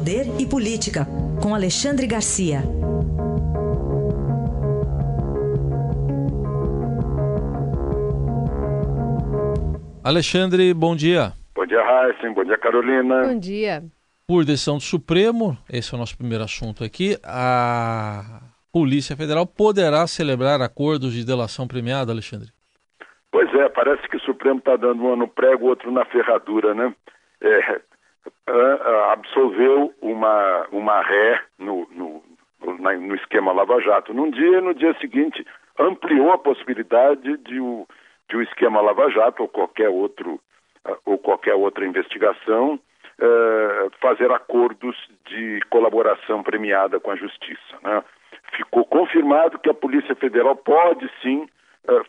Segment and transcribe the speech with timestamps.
[0.00, 1.04] Poder e Política,
[1.42, 2.60] com Alexandre Garcia.
[10.02, 11.34] Alexandre, bom dia.
[11.54, 12.32] Bom dia, Raíssen.
[12.32, 13.24] Bom dia, Carolina.
[13.24, 13.82] Bom dia.
[14.26, 18.40] Por decisão do Supremo, esse é o nosso primeiro assunto aqui, a
[18.72, 22.48] Polícia Federal poderá celebrar acordos de delação premiada, Alexandre?
[23.30, 26.94] Pois é, parece que o Supremo está dando um no prego, outro na ferradura, né?
[27.42, 27.80] É,
[29.12, 32.22] absolveu uma, uma ré no, no,
[32.60, 35.46] no, esquema Lava Jato num dia e no dia seguinte
[35.78, 37.86] ampliou a possibilidade de o,
[38.28, 40.40] de o esquema Lava Jato ou qualquer outro
[41.04, 42.80] ou qualquer outra investigação
[44.00, 47.76] fazer acordos de colaboração premiada com a justiça.
[47.82, 48.02] Né?
[48.56, 51.46] Ficou confirmado que a Polícia Federal pode sim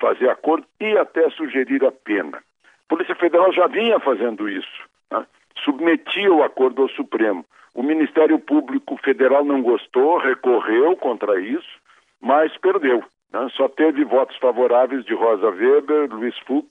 [0.00, 2.38] fazer acordo e até sugerir a pena.
[2.38, 5.26] A Polícia Federal já vinha fazendo isso, né?
[5.64, 7.44] Submetia o acordo ao Supremo.
[7.74, 11.80] O Ministério Público Federal não gostou, recorreu contra isso,
[12.20, 13.02] mas perdeu.
[13.32, 13.48] Né?
[13.56, 16.68] Só teve votos favoráveis de Rosa Weber, Luiz Fux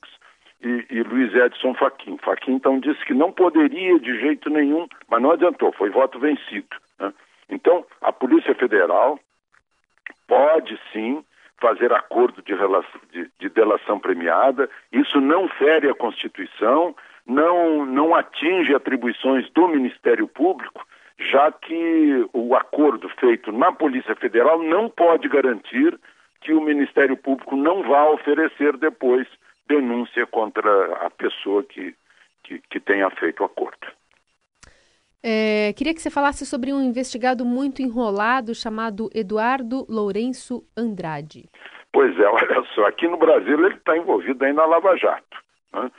[0.62, 2.18] e, e Luiz Edson Fachin.
[2.18, 6.76] Fachin então disse que não poderia de jeito nenhum, mas não adiantou, foi voto vencido.
[7.00, 7.14] Né?
[7.50, 9.20] Então, a Polícia Federal
[10.28, 11.24] pode sim
[11.60, 16.96] fazer acordo de, relação, de, de, delação premiada, isso não fere a Constituição,
[17.30, 20.84] não, não atinge atribuições do Ministério Público,
[21.32, 25.98] já que o acordo feito na Polícia Federal não pode garantir
[26.42, 29.28] que o Ministério Público não vá oferecer depois
[29.68, 31.94] denúncia contra a pessoa que,
[32.44, 33.88] que, que tenha feito o acordo.
[35.22, 41.50] É, queria que você falasse sobre um investigado muito enrolado chamado Eduardo Lourenço Andrade.
[41.92, 45.38] Pois é, olha só, aqui no Brasil ele está envolvido aí na Lava Jato.
[45.74, 45.92] Né?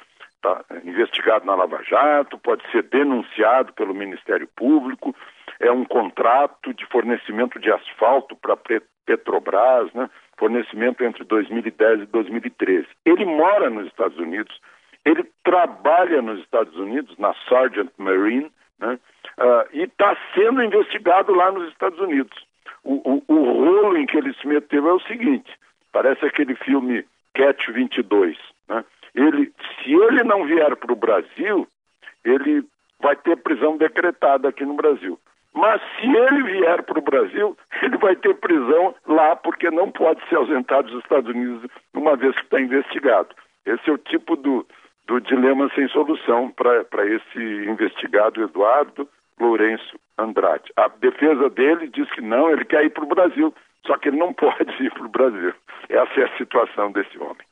[0.42, 5.14] Tá investigado na Lava Jato, pode ser denunciado pelo Ministério Público,
[5.58, 8.56] é um contrato de fornecimento de asfalto para
[9.04, 10.08] Petrobras, né?
[10.38, 12.86] fornecimento entre 2010 e 2013.
[13.04, 14.58] Ele mora nos Estados Unidos,
[15.04, 18.98] ele trabalha nos Estados Unidos, na Sargent Marine, né?
[19.38, 22.36] uh, e está sendo investigado lá nos Estados Unidos.
[22.82, 25.52] O, o, o, rolo em que ele se meteu é o seguinte:
[25.92, 27.04] parece aquele filme
[27.34, 28.38] Catch 22.
[28.70, 28.84] Né?
[29.14, 31.66] Ele, se ele não vier para o Brasil,
[32.24, 32.64] ele
[33.00, 35.18] vai ter prisão decretada aqui no Brasil.
[35.52, 40.26] Mas se ele vier para o Brasil, ele vai ter prisão lá, porque não pode
[40.28, 43.34] se ausentar dos Estados Unidos uma vez que está investigado.
[43.66, 44.64] Esse é o tipo do,
[45.08, 49.08] do dilema sem solução para esse investigado Eduardo
[49.40, 50.70] Lourenço Andrade.
[50.76, 53.52] A defesa dele diz que não, ele quer ir para o Brasil,
[53.86, 55.52] só que ele não pode ir para o Brasil.
[55.88, 57.49] Essa é a situação desse homem.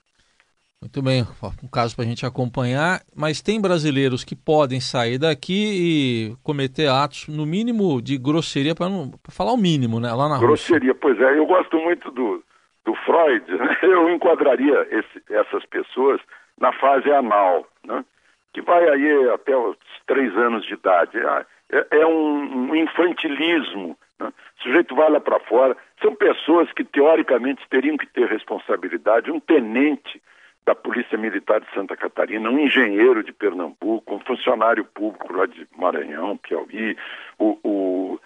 [0.89, 1.23] Muito bem,
[1.63, 6.89] um caso para a gente acompanhar, mas tem brasileiros que podem sair daqui e cometer
[6.89, 8.89] atos, no mínimo, de grosseria, para
[9.31, 10.11] falar o mínimo, né?
[10.15, 10.99] Lá na Grosseria, Rússia.
[10.99, 12.43] pois é, eu gosto muito do,
[12.87, 13.79] do Freud, né?
[13.83, 16.23] eu enquadraria esse, essas pessoas
[16.59, 18.03] na fase anal, né?
[18.55, 19.77] que vai aí até os
[20.07, 21.19] três anos de idade.
[21.19, 23.95] É, é, é um, um, infantilismo.
[24.19, 24.33] Né?
[24.59, 25.77] O sujeito vai lá para fora.
[26.01, 29.31] São pessoas que, teoricamente, teriam que ter responsabilidade.
[29.31, 30.19] Um tenente
[30.69, 35.67] da Polícia Militar de Santa Catarina, um engenheiro de Pernambuco, um funcionário público lá de
[35.75, 36.95] Maranhão, Piauí,
[37.39, 38.21] o, o,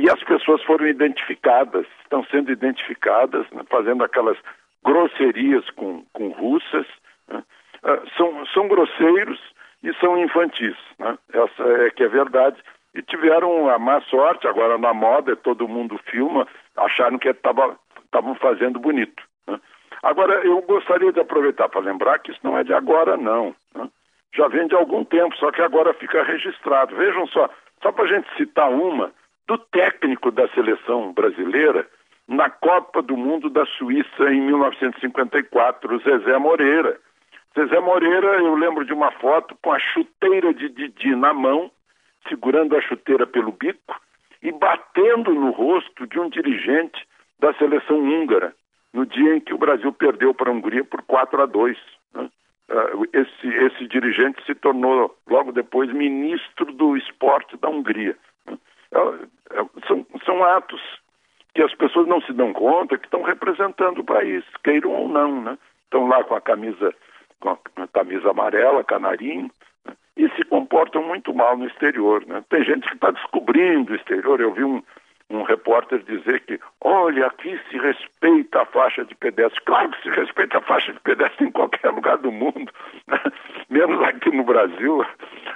[0.00, 4.38] e as pessoas foram identificadas, estão sendo identificadas, né, fazendo aquelas
[4.82, 6.86] grosserias com, com russas,
[7.28, 7.44] né,
[7.84, 9.38] uh, são, são grosseiros
[9.82, 12.56] e são infantis, né, essa é que é verdade,
[12.94, 18.80] e tiveram a má sorte, agora na moda, todo mundo filma, acharam que estavam fazendo
[18.80, 19.22] bonito.
[20.02, 23.54] Agora, eu gostaria de aproveitar para lembrar que isso não é de agora, não.
[23.74, 23.88] Né?
[24.34, 26.96] Já vem de algum tempo, só que agora fica registrado.
[26.96, 27.48] Vejam só,
[27.80, 29.12] só para a gente citar uma,
[29.46, 31.86] do técnico da seleção brasileira
[32.26, 36.98] na Copa do Mundo da Suíça em 1954, Zezé Moreira.
[37.56, 41.70] Zezé Moreira, eu lembro de uma foto com a chuteira de Didi na mão,
[42.28, 44.00] segurando a chuteira pelo bico
[44.42, 47.06] e batendo no rosto de um dirigente
[47.38, 48.52] da seleção húngara
[48.92, 51.78] no dia em que o Brasil perdeu para a Hungria por 4 a 2.
[52.14, 52.30] Né?
[52.70, 58.16] Ah, esse, esse dirigente se tornou, logo depois, ministro do esporte da Hungria.
[58.46, 58.58] Né?
[58.92, 60.80] É, é, são, são atos
[61.54, 65.40] que as pessoas não se dão conta que estão representando o país, queiram ou não.
[65.40, 65.58] Né?
[65.84, 66.94] Estão lá com a camisa,
[67.40, 69.50] com a camisa amarela, canarinho,
[69.84, 69.94] né?
[70.16, 72.24] e se comportam muito mal no exterior.
[72.26, 72.44] Né?
[72.48, 74.40] Tem gente que está descobrindo o exterior.
[74.40, 74.82] Eu vi um,
[75.36, 79.60] um repórter dizer que, olha, aqui se respeita a faixa de pedestre.
[79.64, 82.72] Claro que se respeita a faixa de pedestre em qualquer lugar do mundo,
[83.06, 83.20] né?
[83.70, 85.04] menos aqui no Brasil.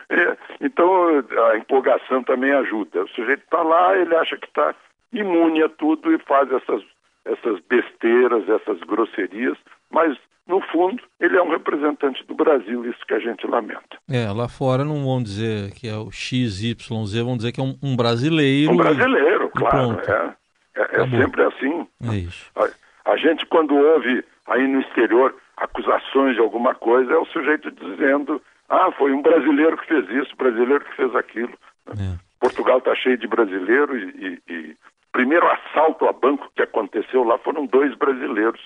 [0.08, 3.04] É, então a empolgação também ajuda.
[3.04, 4.74] O sujeito está lá, ele acha que está
[5.12, 6.82] imune a tudo e faz essas,
[7.24, 9.56] essas besteiras, essas grosserias,
[9.90, 10.16] mas
[10.46, 13.98] no fundo, ele é um representante do Brasil, isso que a gente lamenta.
[14.08, 17.76] É, lá fora não vão dizer que é o XYZ, vão dizer que é um,
[17.82, 18.72] um brasileiro.
[18.72, 20.00] Um brasileiro, claro.
[20.06, 20.36] É,
[20.76, 21.86] é, é sempre assim.
[22.04, 22.50] É isso.
[22.54, 27.68] A, a, gente, quando ouve aí no exterior acusações de alguma coisa, é o sujeito
[27.72, 31.54] dizendo: ah, foi um brasileiro que fez isso, brasileiro que fez aquilo.
[31.88, 32.18] É.
[32.38, 34.76] Portugal está cheio de brasileiros e, e, e
[35.10, 38.60] primeiro assalto a banco que aconteceu lá foram dois brasileiros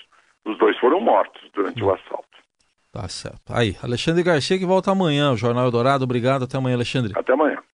[0.45, 2.29] os dois foram mortos durante o assalto.
[2.93, 3.53] Tá certo.
[3.53, 6.05] Aí, Alexandre Garcia que volta amanhã, o Jornal Eldorado.
[6.05, 6.45] Obrigado.
[6.45, 7.13] Até amanhã, Alexandre.
[7.15, 7.63] Até amanhã.